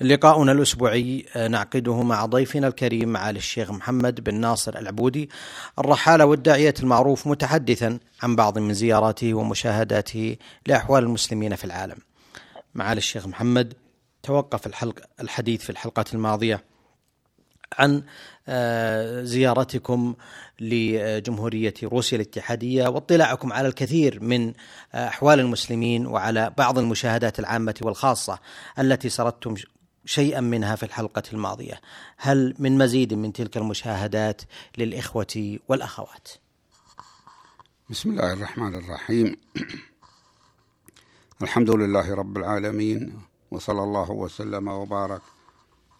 [0.00, 5.30] لقاؤنا الأسبوعي آه، نعقده مع ضيفنا الكريم معالي الشيخ محمد بن ناصر العبودي
[5.78, 10.36] الرحالة والداعية المعروف متحدثا عن بعض من زياراته ومشاهداته
[10.66, 11.96] لأحوال المسلمين في العالم.
[12.74, 13.74] معالي الشيخ محمد
[14.22, 16.64] توقف الحلق الحديث في الحلقة الماضية
[17.78, 18.02] عن
[18.48, 20.14] آه، زيارتكم
[20.60, 24.52] لجمهورية روسيا الاتحادية واطلاعكم على الكثير من
[24.94, 28.38] آه، أحوال المسلمين وعلى بعض المشاهدات العامة والخاصة
[28.78, 29.54] التي سردتم
[30.08, 31.80] شيئا منها في الحلقة الماضية.
[32.16, 34.42] هل من مزيد من تلك المشاهدات
[34.78, 36.28] للإخوة والأخوات؟
[37.90, 39.36] بسم الله الرحمن الرحيم.
[41.42, 45.22] الحمد لله رب العالمين وصلى الله وسلم وبارك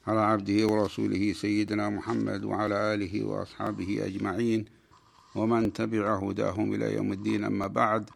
[0.07, 4.65] على عبده ورسوله سيدنا محمد وعلى آله وأصحابه أجمعين
[5.35, 7.45] ومن تبع هداهم إلى يوم الدين.
[7.45, 8.11] أما بعد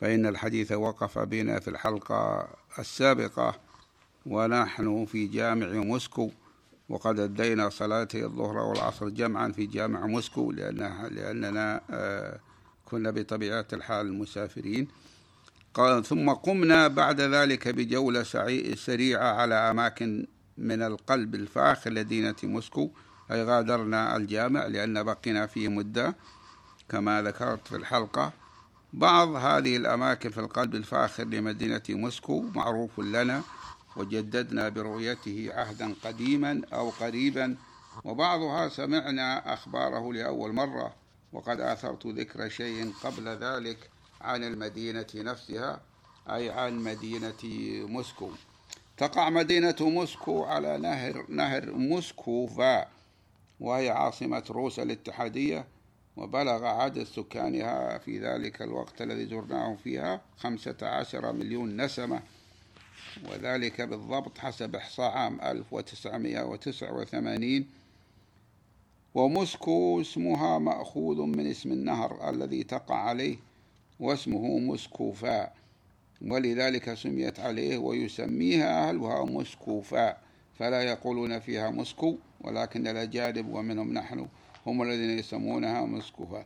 [0.00, 2.48] فإن الحديث وقف بنا في الحلقة
[2.78, 3.71] السابقة.
[4.26, 6.30] ونحن في جامع موسكو
[6.88, 12.40] وقد أدينا صلاتي الظهر والعصر جمعا في جامع موسكو لأنها لأننا آه،
[12.84, 14.88] كنا بطبيعة الحال مسافرين.
[16.04, 18.22] ثم قمنا بعد ذلك بجولة
[18.74, 20.26] سريعة على أماكن
[20.58, 22.90] من القلب الفاخر لمدينة موسكو.
[23.30, 26.16] أي غادرنا الجامع لأن بقينا فيه مدة
[26.88, 28.32] كما ذكرت في الحلقة.
[28.92, 33.42] بعض هذه الأماكن في القلب الفاخر لمدينة موسكو معروف لنا.
[33.96, 37.56] وجددنا برؤيته عهدا قديما أو قريبا
[38.04, 40.94] وبعضها سمعنا أخباره لأول مرة
[41.32, 45.80] وقد آثرت ذكر شيء قبل ذلك عن المدينة نفسها
[46.30, 47.42] أي عن مدينة
[47.88, 48.30] موسكو.
[48.96, 52.86] تقع مدينة موسكو على نهر نهر موسكوفا
[53.60, 55.64] وهي عاصمة روسيا الاتحادية
[56.16, 62.22] وبلغ عدد سكانها في ذلك الوقت الذي زرناه فيها خمسة عشر مليون نسمة.
[63.30, 67.66] وذلك بالضبط حسب إحصاء عام 1989
[69.14, 73.36] وموسكو اسمها مأخوذ من اسم النهر الذي تقع عليه
[74.00, 75.52] واسمه موسكوفا
[76.22, 80.16] ولذلك سميت عليه ويسميها أهلها موسكوفا
[80.58, 84.28] فلا يقولون فيها موسكو ولكن الأجانب ومنهم نحن
[84.66, 86.44] هم الذين يسمونها موسكوفا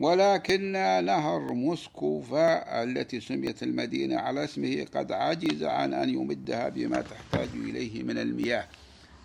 [0.00, 0.72] ولكن
[1.04, 8.02] نهر موسكوفا التي سميت المدينة على اسمه قد عجز عن أن يمدها بما تحتاج إليه
[8.02, 8.64] من المياه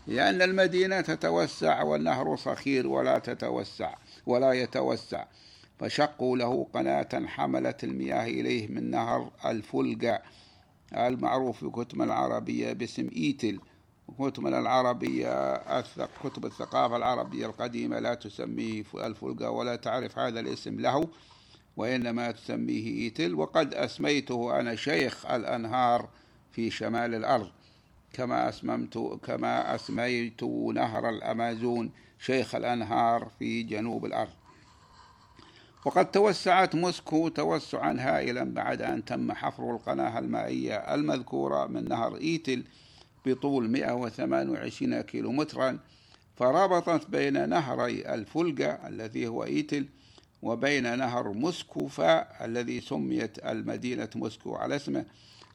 [0.07, 5.25] لأن المدينة تتوسع والنهر صخير ولا تتوسع ولا يتوسع
[5.79, 10.21] فشقوا له قناة حملت المياه إليه من نهر الفلقة
[10.93, 13.59] المعروف كتب العربية باسم إيتل.
[14.19, 15.55] كتب العربية
[16.23, 21.07] كتب الثقافة العربية القديمة لا تسميه الفلقة ولا تعرف هذا الاسم له
[21.77, 23.35] وإنما تسميه إيتل.
[23.35, 26.09] وقد أسميته أنا شيخ الأنهار
[26.51, 27.51] في شمال الأرض.
[28.13, 34.33] كما أسممت كما أسميت نهر الأمازون شيخ الأنهار في جنوب الأرض.
[35.85, 42.63] وقد توسعت موسكو توسعا هائلا بعد أن تم حفر القناة المائية المذكورة من نهر إيتل
[43.25, 45.79] بطول 128 كيلومترا
[46.35, 49.85] فربطت بين نهري الفلقة الذي هو إيتل
[50.41, 55.05] وبين نهر موسكوفا الذي سميت المدينة موسكو على اسمه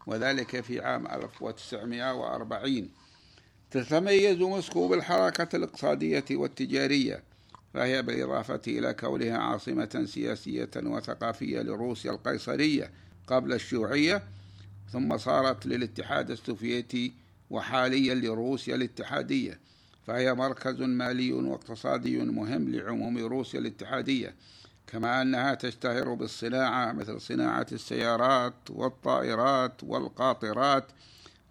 [0.06, 2.88] وذلك في عام 1940
[3.70, 7.22] تتميز موسكو بالحركة الاقتصادية والتجارية
[7.74, 12.90] فهي بالإضافة إلى كونها عاصمة سياسية وثقافية لروسيا القيصرية
[13.26, 14.22] قبل الشيوعية
[14.92, 17.12] ثم صارت للاتحاد السوفيتي
[17.50, 19.60] وحاليا لروسيا الاتحادية
[20.06, 24.34] فهي مركز مالي واقتصادي مهم لعموم روسيا الاتحادية
[24.86, 30.84] كما أنها تشتهر بالصناعة مثل صناعة السيارات والطائرات والقاطرات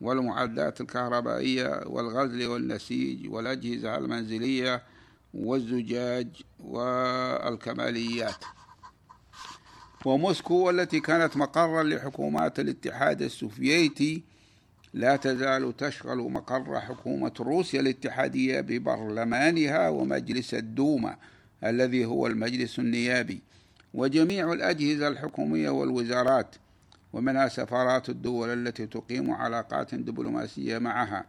[0.01, 4.83] والمعدات الكهربائية والغزل والنسيج والأجهزة المنزلية
[5.33, 6.27] والزجاج
[6.59, 8.45] والكماليات.
[10.05, 14.23] وموسكو التي كانت مقرا لحكومات الاتحاد السوفيتي
[14.93, 21.15] لا تزال تشغل مقر حكومة روسيا الاتحادية ببرلمانها ومجلس الدوما
[21.63, 23.41] الذي هو المجلس النيابي
[23.93, 26.55] وجميع الأجهزة الحكومية والوزارات
[27.13, 31.25] ومنها سفارات الدول التي تقيم علاقات دبلوماسية معها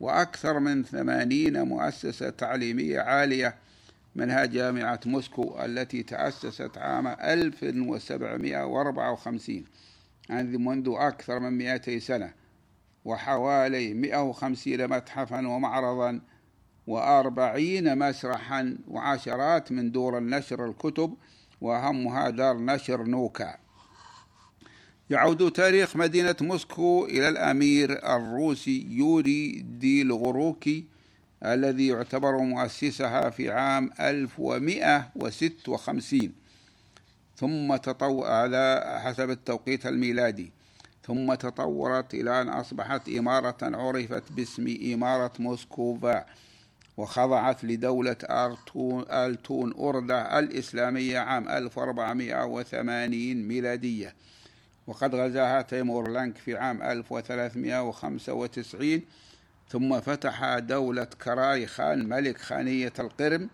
[0.00, 3.54] وأكثر من ثمانين مؤسسة تعليمية عالية
[4.16, 9.64] منها جامعة موسكو التي تأسست عام 1754
[10.30, 12.41] منذ أكثر من 200 سنة.
[13.04, 16.20] وحوالي 150 متحفا ومعرضا
[16.86, 21.14] وأربعين مسرحا وعشرات من دور النشر الكتب
[21.60, 23.56] وأهمها دار نشر ناوكا.
[25.10, 30.84] يعود تاريخ مدينة موسكو إلى الأمير الروسي يوري دولغوروكي
[31.44, 36.32] الذي يعتبر مؤسسها في عام 1156
[37.36, 40.52] ثم تطور على حسب التوقيت الميلادي.
[41.06, 46.24] ثم تطورت إلى أن أصبحت إمارة عرفت باسم إمارة موسكوفا
[46.96, 48.16] وخضعت لدولة
[49.10, 54.14] ألتون أوردة الإسلامية عام 1480 ميلادية.
[54.86, 59.02] وقد غزاها تيمور لانك في عام 1395
[59.68, 63.50] ثم فتح دولة كراي خان ملك خانية القرم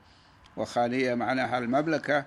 [0.56, 2.26] وخانية معناها المملكة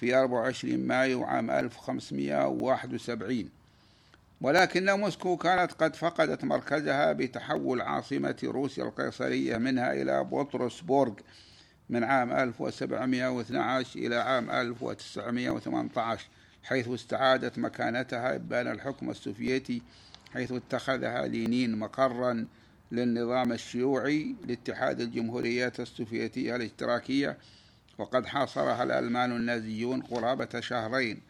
[0.00, 3.55] في 24 مايو عام 1571
[4.40, 11.12] ولكن موسكو كانت قد فقدت مركزها بتحول عاصمة روسيا القيصرية منها إلى بطرسبورغ
[11.90, 16.26] من عام 1712 إلى عام 1918
[16.62, 19.82] حيث استعادت مكانتها إبان الحكم السوفيتي
[20.34, 22.46] حيث اتخذها لينين مقرا
[22.92, 27.38] للنظام الشيوعي لاتحاد الجمهوريات السوفيتية الاشتراكية
[27.98, 31.20] وقد حاصرها الألمان النازيون قرابة شهرين.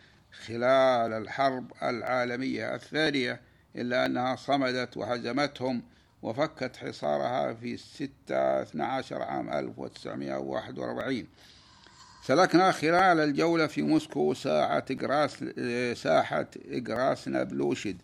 [0.46, 3.40] خلال الحرب العالمية الثانية
[3.76, 5.82] إلا أنها صمدت وهزمتهم
[6.22, 8.10] وفكت حصارها في 6
[8.62, 11.26] 12 عام 1941
[12.26, 15.44] سلكنا خلال الجولة في موسكو ساعة إجراس
[15.98, 17.96] ساحة إجراسنا بلوشد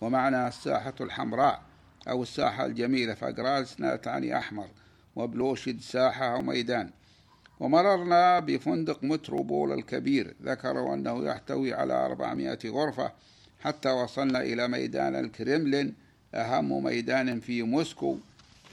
[0.00, 1.62] ومعنى الساحة الحمراء
[2.08, 4.68] أو الساحة الجميلة فإجراسنا تعني أحمر
[5.16, 6.90] وبلوشد ساحة أو ميدان.
[7.60, 10.34] ومررنا بفندق متروبول الكبير.
[10.42, 13.12] ذكروا أنه يحتوي على 400 غرفة
[13.60, 15.94] حتى وصلنا إلى ميدان الكريملين
[16.34, 18.18] أهم ميدان في موسكو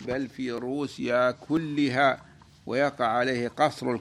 [0.07, 2.21] بل في روسيا كلها
[2.65, 3.99] ويقع عليه قصر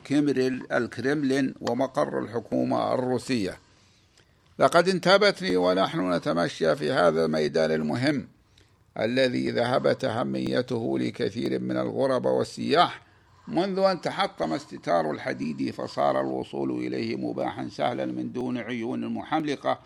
[0.72, 3.58] الكريملين ومقر الحكومة الروسية.
[4.58, 8.26] لقد انتابتني ونحن نتمشى في هذا الميدان المهم
[9.00, 13.02] الذي ذهبت أهميته لكثير من الغرباء والسياح
[13.48, 19.78] منذ أن تحطم استتار الحديد فصار الوصول إليه مباحا سهلا من دون عيون محملقة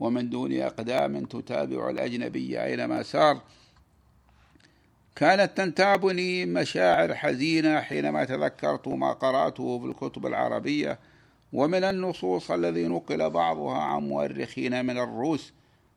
[0.00, 3.40] ومن دون أقدام تتابع الأجنبي أينما سار.
[5.16, 10.98] كانت تنتابني مشاعر حزينة حينما تذكرت ما قرأته في الكتب العربية
[11.52, 15.52] ومن النصوص الذي نقل بعضها عن مؤرخين من الروس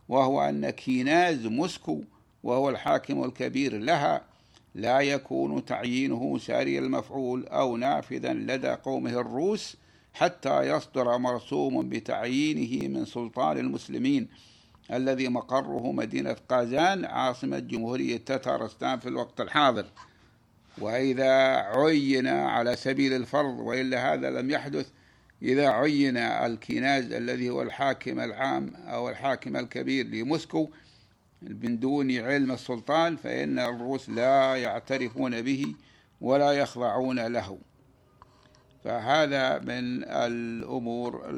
[0.10, 2.02] وهو أن كيناز موسكو
[2.44, 4.35] وهو الحاكم الكبير لها.
[4.76, 9.78] لا يكون تعيينه ساري المفعول أو نافذا لدى قومه الروس
[10.14, 14.28] حتى يصدر مرسوم بتعيينه من سلطان المسلمين
[14.94, 19.86] الذي مقره مدينة قازان عاصمة جمهورية تتارستان في الوقت الحاضر.
[20.78, 24.90] وإذا عين على سبيل الفرض وإلا هذا لم يحدث
[25.42, 30.70] إذا عين الكيناز الذي هو الحاكم العام أو الحاكم الكبير لموسكو
[31.42, 35.76] من دون علم السلطان فإن الروس لا يعترفون به
[36.22, 37.58] ولا يخضعون له.
[38.84, 41.32] فهذا من الأمور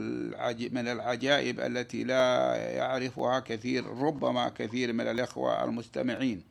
[0.71, 6.43] من العجائب التي لا يعرفها كثير ربما كثير من الإخوة المستمعين.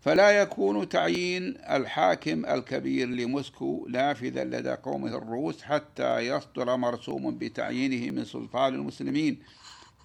[0.00, 8.24] فلا يكون تعيين الحاكم الكبير لموسكو نافذا لدى قومه الروس حتى يصدر مرسوم بتعيينه من
[8.24, 9.42] سلطان المسلمين.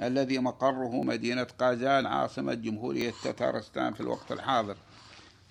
[0.01, 4.77] الذي مقره مدينة قازان عاصمة جمهورية تتارستان في الوقت الحاضر.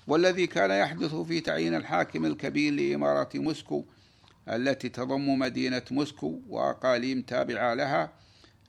[0.07, 3.85] والذي كان يحدث في تعيين الحاكم الكبير لإمارة موسكو
[4.49, 8.11] التي تضم مدينة موسكو وأقاليم تابعة لها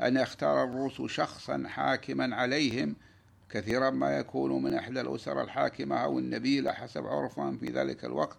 [0.01, 2.95] أن يختار الروس شخصا حاكما عليهم.
[3.49, 8.37] كثيرا ما يكون من إحدى الأسر الحاكمة أو النبيلة حسب عرفهم في ذلك الوقت.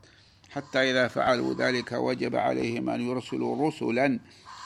[0.51, 4.21] حتى إذا فعلوا ذلك وجب عليهم أن يرسلوا رسلا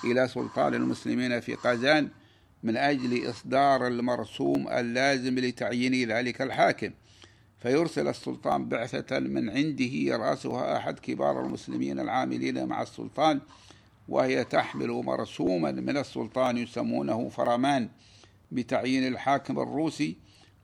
[0.05, 2.09] إلى سلطان المسلمين في قازان.
[2.63, 6.91] من أجل إصدار المرسوم اللازم لتعيين ذلك الحاكم.
[7.59, 13.41] فيرسل السلطان بعثة من عنده يرأسها أحد كبار المسلمين العاملين مع السلطان
[14.09, 17.89] وهي تحمل مرسوما من السلطان يسمونه فرمان
[18.53, 20.17] بتعيين الحاكم الروسي.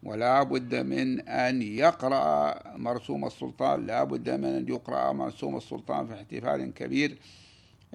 [0.02, 6.14] ولا بد من أن يقرأ مرسوم السلطان لا بد من أن يقرأ مرسوم السلطان في
[6.14, 7.18] احتفال كبير.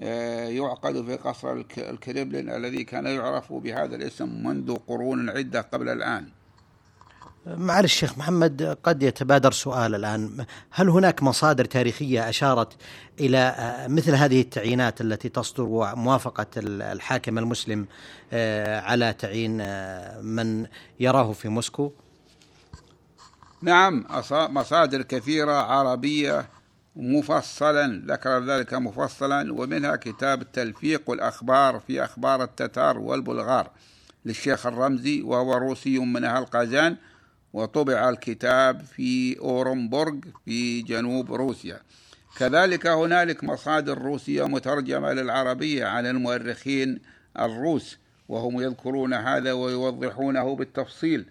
[0.00, 6.28] يعقد في قصر الكريملين الذي كان يعرف بهذا الاسم منذ قرون عدة قبل الآن
[7.46, 12.76] معالي الشيخ محمد قد يتبادر سؤال الآن هل هناك مصادر تاريخية أشارت
[13.20, 17.86] إلى آه، مثل هذه التعيينات التي تصدر وموافقة الحاكم المسلم
[18.32, 20.66] آه، على تعيين آه، من
[21.00, 21.92] يراه في موسكو؟
[23.62, 26.48] نعم مصادر كثيرة عربية
[27.00, 33.70] مفصلا ذكر ذلك مفصلا ومنها كتاب تلفيق الأخبار في أخبار التتار والبلغار
[34.24, 36.96] للشيخ الرمزي وهو روسي من أهل قازان
[37.52, 41.80] وطبع الكتاب في أورنبورغ في جنوب روسيا.
[42.38, 46.98] كذلك هنالك مصادر روسية مترجمة للعربية عن المؤرخين
[47.38, 51.26] الروس وهم يذكرون هذا ويوضحونه بالتفصيل.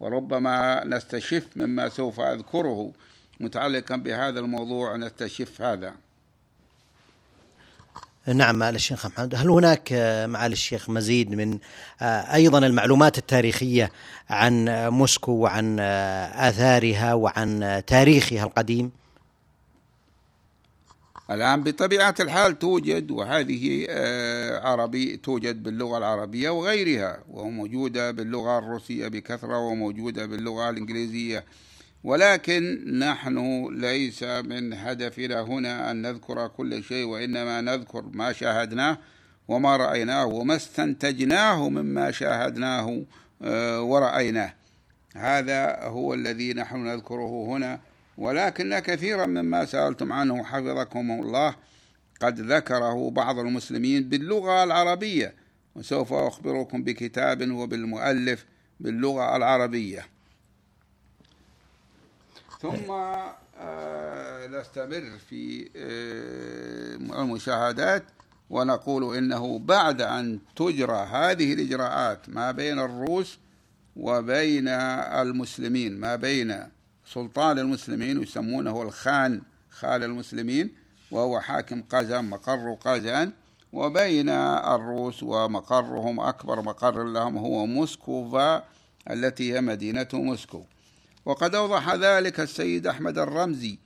[0.00, 2.92] وربما نستشف مما سوف أذكره.
[3.40, 5.94] متعلقا بهذا الموضوع نستشف هذا.
[8.26, 9.92] نعم معالي الشيخ محمد هل هناك
[10.28, 11.58] معالي الشيخ مزيد من
[12.34, 13.92] أيضا المعلومات التاريخية
[14.30, 18.90] عن موسكو وعن آثارها وعن تاريخها القديم؟
[21.30, 23.86] الآن بطبيعة الحال توجد وهذه
[24.62, 31.44] عربي توجد باللغة العربية وغيرها وموجودة باللغة الروسية بكثرة وموجودة باللغة الإنجليزية
[32.04, 38.98] ولكن نحن ليس من هدفنا هنا أن نذكر كل شيء وإنما نذكر ما شاهدناه
[39.48, 43.02] وما رأيناه وما استنتجناه مما شاهدناه
[43.42, 44.54] آه، ورأيناه.
[45.16, 47.80] هذا هو الذي نحن نذكره هنا.
[48.18, 51.54] ولكن كثيرا مما سألتم عنه حفظكم الله
[52.20, 55.34] قد ذكره بعض المسلمين باللغة العربية
[55.74, 58.44] وسوف أخبركم بكتاب وبالمؤلف
[58.80, 60.06] باللغة العربية.
[62.62, 62.90] ثم
[63.60, 68.04] آه، نستمر في آه، المشاهدات
[68.50, 73.38] ونقول إنه بعد أن تجرى هذه الإجراءات ما بين الروس
[73.96, 76.64] وبين المسلمين ما بين
[77.06, 80.70] سلطان المسلمين يسمونه الخان خال المسلمين
[81.10, 83.32] وهو حاكم قازان مقر قازان
[83.72, 88.64] وبين الروس ومقرهم أكبر مقر لهم هو موسكوفا
[89.10, 90.62] التي هي مدينة موسكو.
[91.24, 93.78] وقد أوضح ذلك السيد أحمد الرمزي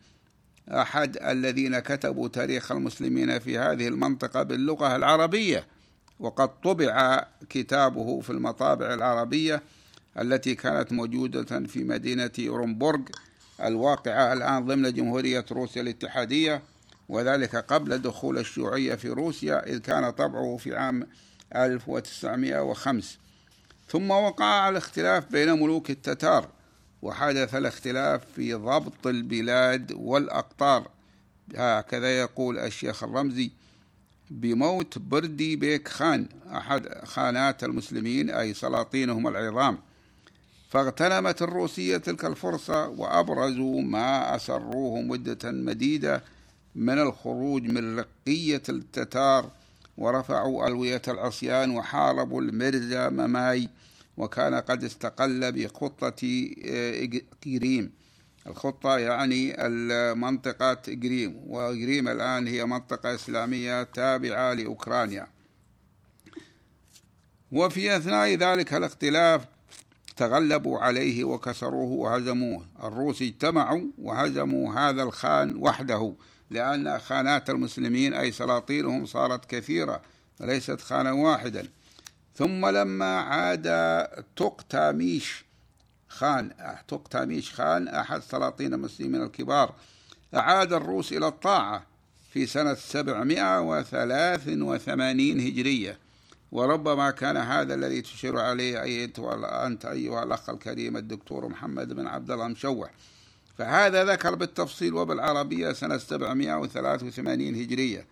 [0.68, 5.66] أحد الذين كتبوا تاريخ المسلمين في هذه المنطقة باللغة العربية
[6.20, 9.62] وقد طبع كتابه في المطابع العربية
[10.18, 13.00] التي كانت موجودة في مدينة أورنبورغ
[13.64, 16.62] الواقعة الآن ضمن جمهورية روسيا الاتحادية
[17.08, 21.06] وذلك قبل دخول الشيوعية في روسيا إذ كان طبعه في عام
[21.56, 23.18] 1905
[23.88, 26.48] ثم وقع الاختلاف بين ملوك التتار
[27.04, 30.90] وحدث الاختلاف في ضبط البلاد والأقطار.
[31.56, 33.50] هكذا يقول الشيخ الرمزي
[34.30, 39.78] بموت بردي بيك خان أحد خانات المسلمين أي سلاطينهم العظام.
[40.70, 46.22] فاغتنمت الروسية تلك الفرصة وأبرزوا ما أسروه مدة مديدة
[46.74, 49.50] من الخروج من رقية التتار
[49.96, 53.68] ورفعوا ألوية العصيان وحاربوا المرزا مماي.
[54.16, 56.10] وكان قد استقل بخطة
[57.44, 58.04] قريم آه،
[58.50, 65.26] الخطة يعني المنطقة قريم وقريم الآن هي منطقة إسلامية تابعة لأوكرانيا.
[67.52, 69.44] وفي أثناء ذلك الاختلاف
[70.16, 72.66] تغلبوا عليه وكسروه وهزموه.
[72.82, 76.14] الروس اجتمعوا وهزموا هذا الخان وحده
[76.50, 80.02] لأن خانات المسلمين أي سلاطينهم صارت كثيرة
[80.40, 81.68] وليست خانا واحدا.
[82.36, 83.62] ثم لما عاد
[84.36, 85.44] تقتاميش
[86.08, 86.50] خان
[86.88, 89.74] تقتاميش خان أحد سلاطين المسلمين الكبار
[90.34, 91.86] أعاد الروس إلى الطاعة
[92.32, 95.98] في سنة 783 هجرية.
[96.52, 102.30] وربما كان هذا الذي تشير عليه أيتها أنت أيها الأخ الكريم الدكتور محمد بن عبد
[102.30, 102.90] الله مشوح
[103.58, 108.06] فهذا ذكر بالتفصيل وبالعربية سنة 783 هجرية.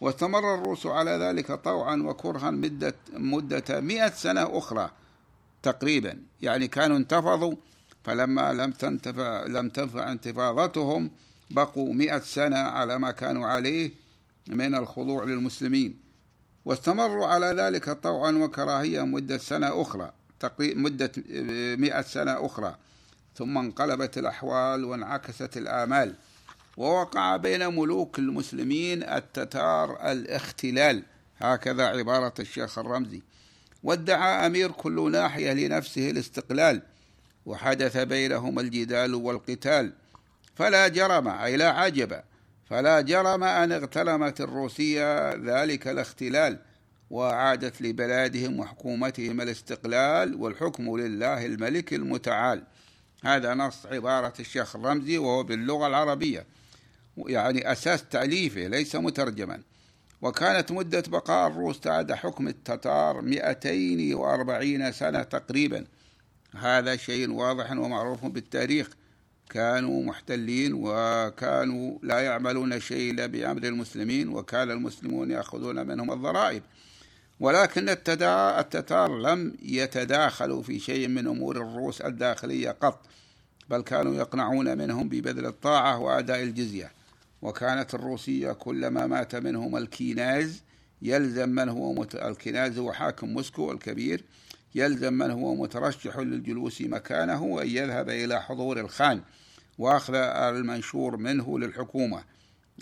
[0.00, 4.90] واستمر الروس على ذلك طوعا وكرها مدة مدة مئة سنة أخرى
[5.62, 6.18] تقريبا.
[6.42, 7.54] يعني كانوا انتفضوا
[8.04, 11.10] فلما لم تنتفع لم تنفع انتفاضتهم
[11.50, 13.90] بقوا مئة سنة على ما كانوا عليه
[14.48, 16.00] من الخضوع للمسلمين.
[16.64, 20.12] واستمروا على ذلك طوعا وكراهية مدة سنة أخرى
[20.60, 21.12] مدة
[21.76, 22.76] مئة سنة أخرى.
[23.36, 26.14] ثم انقلبت الأحوال وانعكست الآمال.
[26.76, 31.02] ووقع بين ملوك المسلمين التتار الاختلال.
[31.38, 33.22] هكذا عبارة الشيخ الرمزي.
[33.82, 36.82] وادعى أمير كل ناحية لنفسه الاستقلال
[37.46, 39.92] وحدث بينهم الجدال والقتال.
[40.54, 42.20] فلا جرم أي لا عجب.
[42.70, 46.58] فلا جرم أن اغتنمت الروسية ذلك الاختلال
[47.10, 52.62] وأعادت لبلادهم وحكومتهم الاستقلال والحكم لله الملك المتعال.
[53.24, 56.46] هذا نص عبارة الشيخ الرمزي وهو باللغة العربية.
[57.16, 59.60] يعني أساس تأليفه ليس مترجما.
[60.22, 65.84] وكانت مدة بقاء الروس تحت حكم التتار 240 سنة تقريبا.
[66.56, 68.88] هذا شيء واضح ومعروف بالتاريخ.
[69.50, 76.62] كانوا محتلين وكانوا لا يعملون شيء إلا بأمر المسلمين وكان المسلمون يأخذون منهم الضرائب.
[77.40, 83.06] ولكن التتار لم يتداخلوا في شيء من أمور الروس الداخلية قط
[83.70, 86.90] بل كانوا يقنعون منهم ببذل الطاعة وأداء الجزية.
[87.44, 90.62] وكانت الروسية كلما مات منهم الكيناز
[91.02, 92.14] يلزم من هو مت...
[92.14, 94.24] الكيناز هو حاكم موسكو الكبير
[94.74, 99.20] يلزم من هو مترشح للجلوس مكانه أن يذهب إلى حضور الخان
[99.78, 102.24] وأخذ المنشور منه للحكومة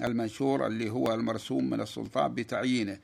[0.03, 2.99] المنشور اللي هو المرسوم من السلطان بتعيينه.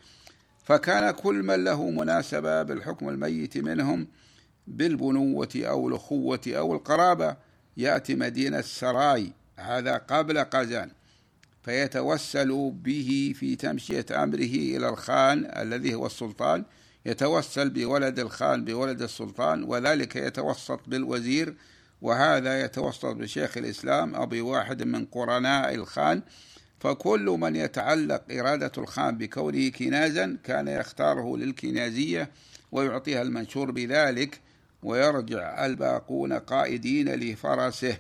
[0.65, 4.07] فكان كل من له مناسبة بالحكم الميت منهم
[4.67, 7.37] بالبنوة أو الأخوة أو القرابة
[7.77, 10.91] يأتي مدينة سراي هذا قبل قزان
[11.63, 16.65] فيتوسل به في تمشية أمره إلى الخان الذي هو السلطان.
[17.07, 21.55] يتوسل بولد الخان بولد السلطان وذلك يتوسط بالوزير
[22.03, 26.23] وهذا يتوسط بشيخ الإسلام أو بواحد من قرناء الخان.
[26.81, 32.31] فكل من يتعلق إرادة الخان بكونه كنازا كان يختاره للكنازية
[32.73, 34.41] ويعطيها المنشور بذلك
[34.83, 37.99] ويرجع الباقون قائدين لفرسه.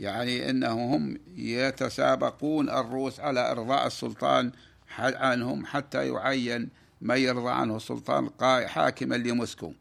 [0.00, 4.52] يعني إنهم يتسابقون الروس على إرضاء السلطان
[4.98, 6.68] عنهم حتى يعين
[7.00, 8.30] من يرضى عنه السلطان
[8.66, 9.72] حاكما لموسكو.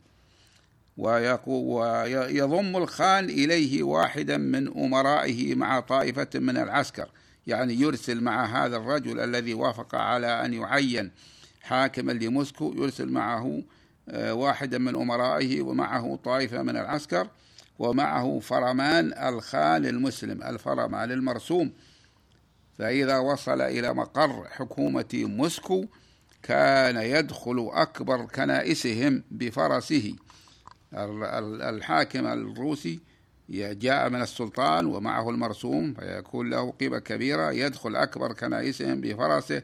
[0.98, 7.10] ويضم الخان إليه واحدا من أمرائه مع طائفة من العسكر.
[7.48, 11.12] يعني يرسل مع هذا الرجل الذي وافق على أن يعين
[11.62, 13.62] حاكما لموسكو يرسل معه
[14.10, 17.28] آه، واحدا من أمرائه ومعه طائفة من العسكر.
[17.80, 21.72] ومعه فرمان الخان المسلم الفرمان المرسوم.
[22.78, 25.86] فإذا وصل إلى مقر حكومة موسكو
[26.44, 30.16] كان يدخل أكبر كنائسهم بفرسه.
[30.94, 33.00] الحاكم الروسي
[33.50, 39.62] جاء من السلطان ومعه المرسوم فيكون له قيمة كبيرة يدخل أكبر كنائسهم بفرسه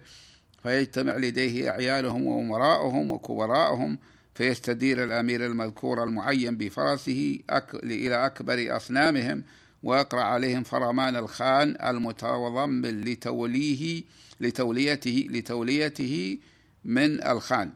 [0.63, 3.97] فيجتمع لديه أعيانهم وأمراؤهم وكبراءهم
[4.35, 7.75] فيستدير الأمير المذكور المعين بفرسه أك...
[7.75, 9.43] إلى أكبر أصنامهم
[9.83, 14.03] ويقرأ عليهم فرمان الخان المتضمن لتوليه
[14.39, 16.37] لتوليته لتوليته
[16.85, 17.71] من الخان.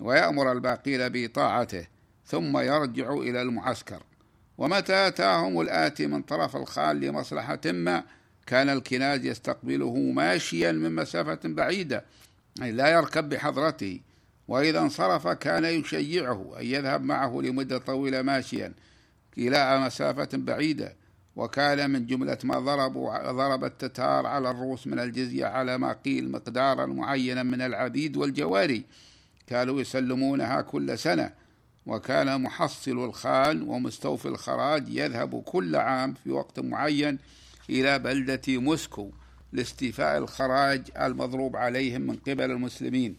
[0.00, 1.86] ويأمر الباقين بطاعته
[2.26, 4.02] ثم يرجع إلى المعسكر.
[4.58, 8.04] ومتى أتاهم الآتي من طرف الخان لمصلحة ما
[8.46, 12.04] كان الكناز يستقبله ماشيا من مسافة بعيدة
[12.62, 14.00] أي لا يركب بحضرته.
[14.48, 18.72] وإذا انصرف كان يشيعه أن يذهب معه لمدة طويلة ماشيا
[19.38, 20.96] إلى مسافة بعيدة
[21.36, 26.86] وكان من جملة ما ضربوا ضرب التتار على الروس من الجزية على ما قيل مقدارا
[26.86, 28.84] معينا من العبيد والجواري.
[29.46, 31.32] كانوا يسلمونها كل سنة
[31.86, 37.18] وكان محصل الخان ومستوفي الخراج يذهب كل عام في وقت معين
[37.70, 39.10] إلى بلدة موسكو
[39.52, 43.16] لاستيفاء الخراج المضروب عليهم من قبل المسلمين.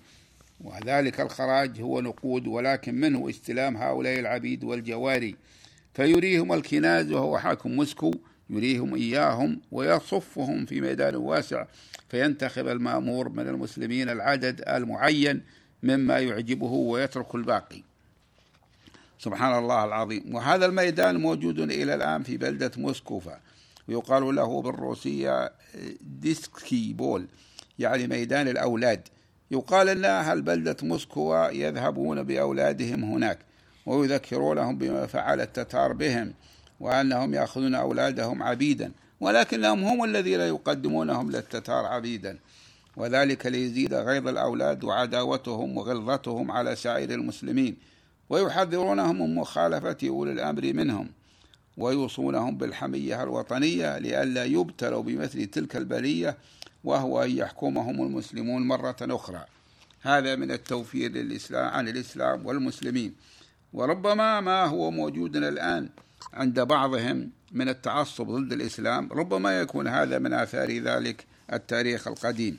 [0.61, 5.35] وذلك الخراج هو نقود ولكن منه استلام هؤلاء العبيد والجواري؟
[5.93, 8.11] فيريهم الكناز وهو حاكم موسكو
[8.49, 11.65] يريهم إياهم ويصفهم في ميدان واسع
[12.09, 15.41] فينتخب المأمور من المسلمين العدد المعين
[15.83, 17.83] مما يعجبه ويترك الباقي.
[19.19, 20.35] سبحان الله العظيم.
[20.35, 23.39] وهذا الميدان موجود إلى الآن في بلدة موسكوفا
[23.87, 25.51] ويقال له بالروسية
[26.01, 27.27] ديسكي بول
[27.79, 29.07] يعني ميدان الأولاد.
[29.51, 33.39] يقال أن أهل بلدة موسكوا يذهبون بأولادهم هناك
[33.85, 36.33] ويذكرونهم بما فعل التتار بهم
[36.79, 42.39] وأنهم يأخذون أولادهم عبيدا ولكنهم هم الذين يقدمونهم للتتار عبيدا.
[42.97, 47.77] وذلك ليزيد غيظ الأولاد وعداوتهم وغلظتهم على سائر المسلمين
[48.29, 51.09] ويحذرونهم من مخالفة أولي الأمر منهم
[51.77, 56.37] ويوصونهم بالحمية الوطنية لئلا يبتلوا بمثل تلك البلية
[56.87, 59.45] وهو أن يحكمهم المسلمون مرة أخرى.
[60.01, 63.15] هذا من التوفير للإسلام عن الإسلام والمسلمين.
[63.73, 65.89] وربما ما هو موجود الآن
[66.33, 72.57] عند بعضهم من التعصب ضد الإسلام ربما يكون هذا من آثار ذلك التاريخ القديم.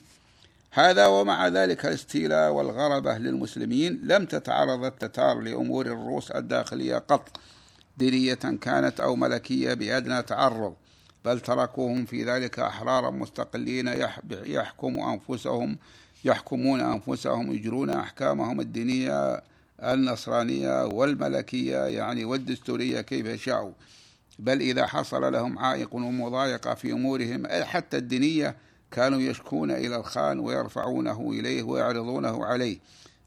[0.71, 7.41] هذا ومع ذلك الاستيلاء والغربة للمسلمين لم تتعرض التتار لأمور الروس الداخلية قط
[7.99, 10.75] دينية كانت أو ملكية بأدنى تعرض.
[11.25, 13.91] بل تركوهم في ذلك أحرارا مستقلين
[14.31, 15.79] يحكم أنفسهم
[16.25, 19.43] يحكمون أنفسهم يجرون أحكامهم الدينية
[19.83, 23.73] النصرانية والملكية يعني والدستورية كيف شاءوا
[24.39, 28.57] بل إذا حصل لهم عائق ومضايقة في أمورهم حتى الدينية
[28.91, 32.79] كانوا يشكون إلى الخان ويرفعونه إليه ويعرضونه عليه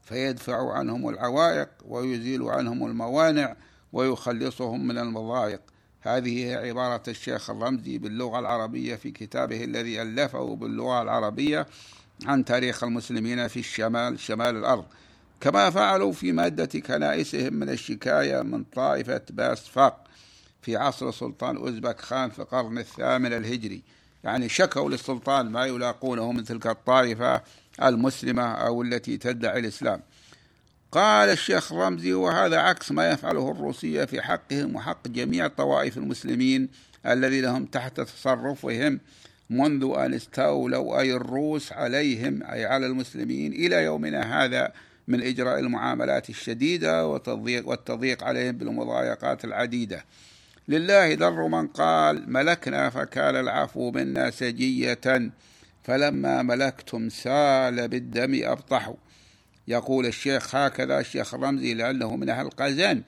[0.02, 3.56] فيدفع عنهم العوائق ويزيل عنهم الموانع
[3.92, 5.60] ويخلصهم من المضايق.
[6.02, 11.66] هذه عبارة الشيخ الرمزي باللغة العربية في كتابه الذي ألفه باللغة العربية
[12.26, 14.84] عن تاريخ المسلمين في الشمال شمال الأرض.
[15.40, 20.04] كما فعلوا في مادة كنائسهم من الشكاية من طائفة باسفاق
[20.62, 23.82] في عصر سلطان أوزبك خان في القرن الثامن الهجري.
[24.24, 27.42] يعني شكوا للسلطان ما يلاقونه من تلك الطائفة
[27.82, 30.02] المسلمة أو التي تدعي الإسلام.
[30.92, 36.68] قال الشيخ رمزي وهذا عكس ما يفعله الروسية في حقهم وحق جميع طوائف المسلمين
[37.06, 39.00] الذين هم تحت تصرفهم
[39.50, 44.72] منذ أن استولوا أي الروس عليهم أي على المسلمين إلى يومنا هذا
[45.08, 50.04] من إجراء المعاملات الشديدة والتضييق, والتضييق عليهم بالمضايقات العديدة.
[50.68, 55.30] لله در من قال ملكنا فكان العفو منا سجية
[55.84, 58.96] فلما ملكتم سال بالدم أبطحوا.
[59.68, 63.02] يقول الشيخ هكذا الشيخ الرمزي لأنه من أهل قازان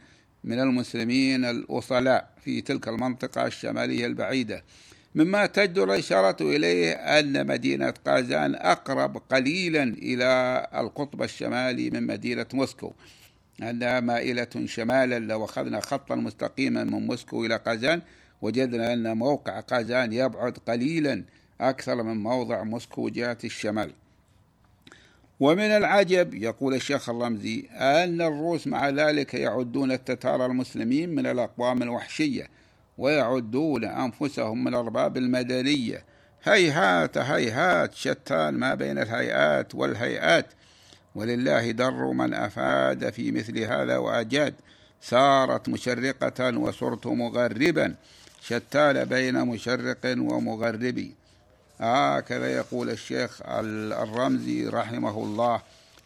[0.45, 4.65] من المسلمين الأصلاء في تلك المنطقة الشمالية البعيدة.
[5.15, 12.93] مما تجدر الإشارة إليه أن مدينة قازان أقرب قليلا إلى القطب الشمالي من مدينة موسكو.
[13.63, 18.03] أنها مائلة شمالا لو أخذنا خطا مستقيما من موسكو إلى قازان
[18.43, 21.25] وجدنا أن موقع قازان يبعد قليلا
[21.61, 23.91] أكثر من موضع موسكو جهة الشمال.
[25.41, 32.49] ومن العجب يقول الشيخ الرمزي أن الروس مع ذلك يعدون التتار المسلمين من الأقوام الوحشية
[32.99, 36.05] ويعدون أنفسهم من أرباب المدنية.
[36.45, 40.47] هيهات هيهات شتان ما بين الهيئات والهيئات.
[41.15, 44.55] ولله در من أفاد في مثل هذا وأجاد
[45.01, 47.95] سارت مشرقة وصرت مغربا.
[48.43, 51.11] شتان بين مشرق ومغرب.
[51.81, 55.63] هكذا يقول الشيخ الرمزي رحمه الله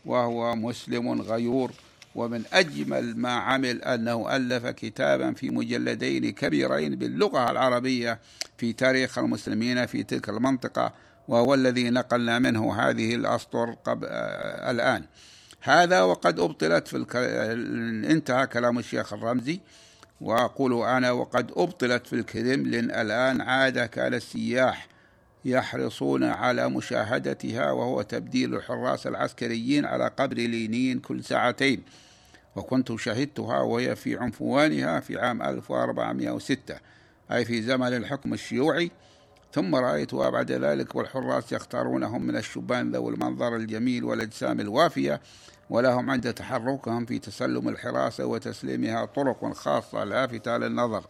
[0.07, 1.73] وهو مسلم غيور
[2.15, 8.19] ومن أجمل ما عمل أنه ألف كتابا في مجلدين كبيرين باللغة العربية
[8.59, 10.93] في تاريخ المسلمين في تلك المنطقة
[11.29, 15.05] وهو الذي نقلنا منه هذه الأسطر قبل آه الآن.
[15.61, 17.17] هذا وقد أبطلت في الك...
[18.11, 19.61] انتهى كلام الشيخ الرمزي
[20.21, 24.89] وأقول أنا وقد أبطلت في الكرملين الآن عادة كان السياح
[25.45, 31.83] يحرصون على مشاهدتها وهو تبديل الحراس العسكريين على قبر لينين كل ساعتين.
[32.57, 36.75] وكنت شهدتها وهي في عنفوانها في عام 1406
[37.33, 38.91] أي في زمن الحكم الشيوعي.
[39.53, 45.21] ثم رأيتها بعد ذلك والحراس يختارونهم من الشبان ذوي المنظر الجميل والأجسام الوافية
[45.71, 51.05] ولهم عند تحركهم في تسلم الحراسة وتسليمها طرق خاصة لافتة للنظر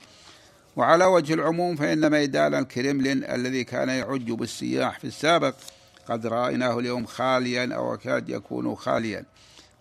[0.79, 5.55] وعلى وجه العموم فإن ميدان الكرملين الذي كان يعج بالسياح في السابق
[6.09, 9.25] قد رأيناه اليوم خاليا أو يكاد يكون خاليا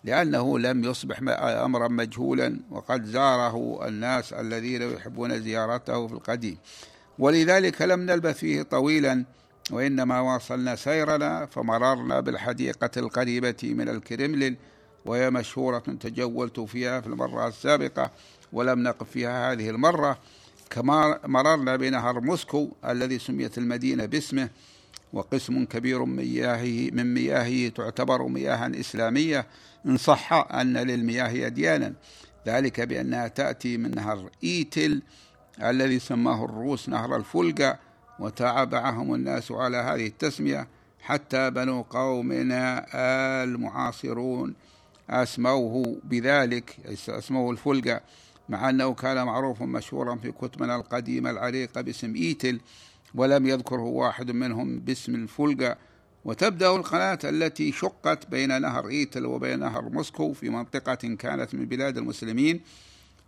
[0.04, 6.58] لأنه لم يصبح أمرا مجهولا وقد زاره الناس الذين يحبون زيارته في القديم.
[7.18, 9.24] ولذلك لم نلبث فيه طويلا
[9.70, 14.56] وإنما واصلنا سيرنا فمررنا بالحديقة القريبة من الكرملين
[15.06, 18.10] وهي مشهورة تجولت فيها في المرة السابقة
[18.52, 20.18] ولم نقف فيها هذه المرة.
[20.70, 24.48] كما مررنا بنهر موسكو الذي سميت المدينة باسمه
[25.12, 29.46] وقسم كبير من مياهه من مياهه تعتبر مياها إسلامية
[29.86, 31.92] إن صح أن للمياه أديانا
[32.46, 35.02] ذلك بأنها تأتي من نهر إيتل
[35.62, 37.78] الذي سماه الروس نهر الفلقة
[38.18, 40.68] وتابعهم الناس على هذه التسمية
[41.00, 42.86] حتى بنو قومنا
[43.44, 44.54] المعاصرون.
[45.10, 46.76] أسموه بذلك
[47.08, 48.00] أسموه الفلقة.
[48.48, 52.60] مع أنه كان معروفا مشهورا في كتبنا القديمة العريقة باسم إيتل
[53.14, 55.76] ولم يذكره واحد منهم باسم الفلقة.
[56.24, 61.98] وتبدأ القناة التي شقت بين نهر إيتل وبين نهر موسكو في منطقة كانت من بلاد
[61.98, 62.60] المسلمين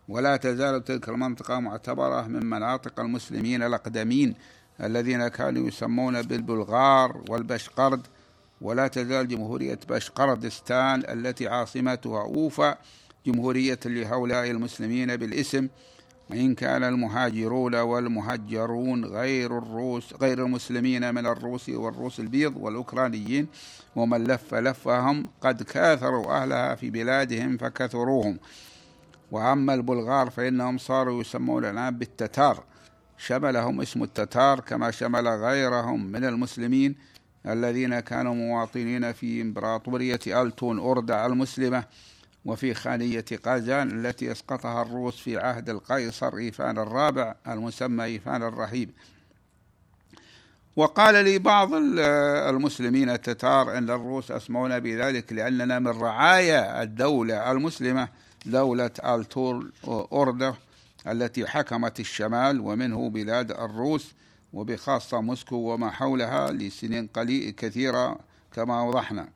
[0.09, 4.35] ولا تزال تلك المنطقة معتبرة من مناطق المسلمين الأقدمين
[4.81, 8.07] الذين كانوا يسمون بالبلغار والبشقرد.
[8.61, 12.79] ولا تزال جمهورية بشقردستان التي عاصمتها أوفا
[13.27, 15.69] جمهورية لهؤلاء المسلمين بالاسم
[16.31, 23.47] وإن كان المهاجرون والمهجرون غير الروس غير المسلمين من الروس والروس البيض والأوكرانيين
[23.97, 28.39] ومن لف لفهم قد كاثروا أهلها في بلادهم فكثروهم.
[29.31, 32.65] وأما البلغار فإنهم صاروا يسمون الآن بالتتار.
[33.19, 36.97] شملهم اسم التتار كما شمل غيرهم من المسلمين
[37.47, 41.85] الذين كانوا مواطنين في إمبراطورية ألتون أوردع المسلمة.
[42.45, 48.91] وفي خانية قازان التي أسقطها الروس في عهد القيصر إيفان الرابع المسمى إيفان الرهيب.
[50.77, 58.09] وقال لي بعض المسلمين التتار أن الروس أسمونا بذلك لأننا من رعايا الدولة المسلمة
[58.47, 60.55] دولة ألتور أوردر
[61.07, 64.13] التي حكمت الشمال ومنه بلاد الروس
[64.53, 68.19] وبخاصة موسكو وما حولها لسنين قليل كثيرة
[68.55, 69.29] كما أوضحنا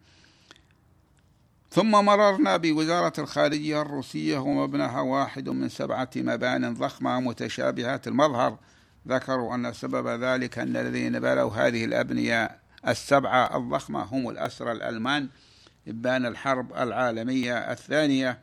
[1.74, 8.58] ثم مررنا بوزارة الخارجية الروسية ومبناها واحد من سبعة مبان ضخمة متشابهات المظهر.
[9.08, 12.50] ذكروا أن سبب ذلك أن الذين بنوا هذه الأبنية
[12.88, 15.28] السبعة الضخمة هم الأسرى الألمان
[15.88, 18.38] إبان الحرب العالمية الثانية.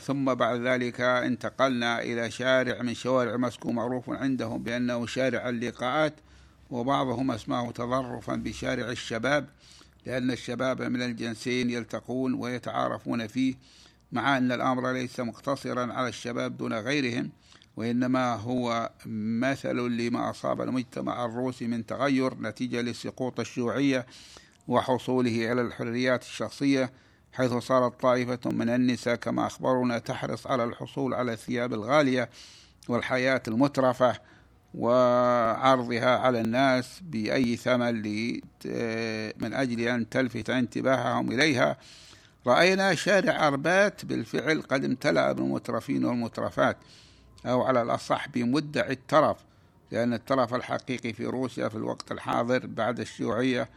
[0.00, 6.14] ثم بعد ذلك انتقلنا إلى شارع من شوارع مسكو معروف عندهم بأنه شارع اللقاءات
[6.70, 9.46] وبعضهم أسماه تظرفا بشارع الشباب.
[10.06, 13.54] لأن الشباب من الجنسين يلتقون ويتعارفون فيه
[14.12, 17.30] مع أن الأمر ليس مقتصرا على الشباب دون غيرهم
[17.76, 18.90] وإنما هو
[19.40, 24.06] مثل لما أصاب المجتمع الروسي من تغير نتيجة لسقوط الشيوعية
[24.68, 26.92] وحصوله على الحريات الشخصية
[27.32, 32.30] حيث صارت طائفة من النساء كما أخبرنا تحرص على الحصول على الثياب الغالية
[32.88, 34.16] والحياة المترفة
[34.74, 38.02] وعرضها على الناس بأي ثمن
[39.42, 41.76] من أجل أن تلفت انتباههم إليها.
[42.46, 46.76] رأينا شارع أربات بالفعل قد امتلأ بالمترفين والمترفات
[47.46, 49.36] أو على الأصح بمدعي الترف
[49.90, 53.68] لأن الترف الحقيقي في روسيا في الوقت الحاضر بعد الشيوعية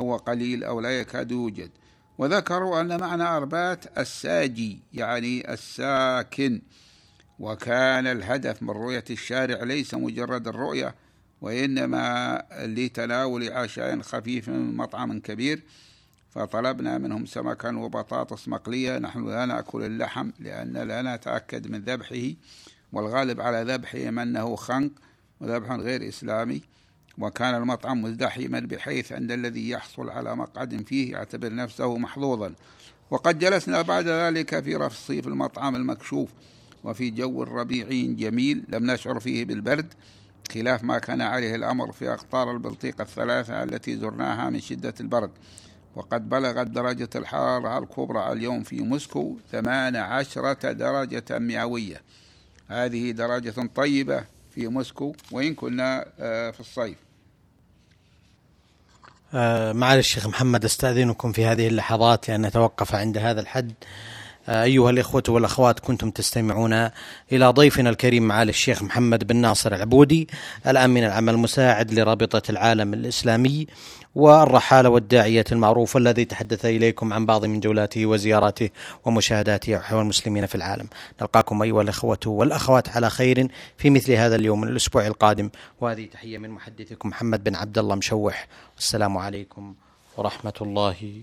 [0.00, 1.70] هو قليل أو لا يكاد يوجد.
[2.18, 6.62] وذكروا أن معنى أربات الساجي يعني الساكن.
[7.38, 10.94] وكان الهدف من رؤية الشارع ليس مجرد الرؤية
[11.40, 15.62] وإنما لتناول عشاء خفيف من مطعم كبير.
[16.30, 18.98] فطلبنا منهم سمكا وبطاطس مقلية.
[18.98, 22.34] نحن لا نأكل اللحم لأن لا نتأكد من ذبحه.
[22.92, 24.90] والغالب على ذبحهم أنه خنق
[25.40, 26.62] وذبح غير إسلامي.
[27.18, 32.54] وكان المطعم مزدحما بحيث أن الذي يحصل على مقعد فيه يعتبر نفسه محظوظا.
[33.10, 36.30] وقد جلسنا بعد ذلك في رصيف المطعم المكشوف.
[36.84, 39.94] وفي جو ربيعي جميل لم نشعر فيه بالبرد
[40.52, 45.30] خلاف ما كان عليه الأمر في أقطار البلطيق الثلاثة التي زرناها من شدة البرد.
[45.96, 52.02] وقد بلغت درجة الحرارة الكبرى اليوم في موسكو 18 درجة مئوية.
[52.68, 56.98] هذه درجة طيبة في موسكو وإن كنا آه، في الصيف.
[59.34, 63.72] آه، معالي الشيخ محمد أستأذنكم في هذه اللحظات لأن نتوقف عند هذا الحد.
[64.48, 66.72] أيها الإخوة والأخوات كنتم تستمعون
[67.32, 70.28] إلى ضيفنا الكريم معالي الشيخ محمد بن ناصر العبودي
[70.66, 73.66] الأمين العام المساعد لرابطة العالم الإسلامي
[74.14, 78.70] والرحالة والداعية المعروف الذي تحدث إليكم عن بعض من جولاته وزياراته
[79.04, 80.86] ومشاهداته حول المسلمين في العالم.
[81.20, 85.50] نلقاكم أيها الإخوة والأخوات على خير في مثل هذا اليوم من الأسبوع القادم.
[85.80, 88.48] وهذه تحية من محدثكم محمد بن عبد الله مشوح.
[88.76, 89.74] والسلام عليكم
[90.16, 91.22] ورحمة الله